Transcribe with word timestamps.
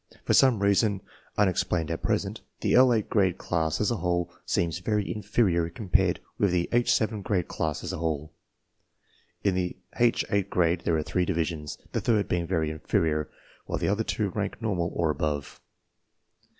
For 0.25 0.33
some 0.33 0.63
reason, 0.63 1.01
un 1.37 1.47
explained 1.47 1.91
at 1.91 2.01
present, 2.01 2.41
the 2.61 2.73
L 2.73 2.91
8 2.91 3.07
grade 3.07 3.37
class 3.37 3.79
as 3.79 3.91
a 3.91 3.97
whole 3.97 4.33
seems 4.47 4.79
very 4.79 5.07
inferior 5.13 5.69
compared 5.69 6.19
with 6.39 6.49
the 6.49 6.67
H 6.71 6.91
7 6.91 7.21
grade 7.21 7.47
class 7.47 7.83
as 7.83 7.93
a 7.93 7.99
whole. 7.99 8.33
In 9.43 9.53
the 9.53 9.77
H 9.99 10.25
8 10.31 10.49
grade 10.49 10.81
there 10.85 10.97
are 10.97 11.03
three 11.03 11.25
divisions, 11.25 11.77
the 11.91 12.01
third 12.01 12.27
being 12.27 12.47
very 12.47 12.71
inferior, 12.71 13.29
while 13.67 13.77
the 13.77 13.89
other 13.89 14.03
two 14.03 14.29
rank 14.29 14.59
normal 14.59 14.91
or 14.95 15.11
above. 15.11 15.61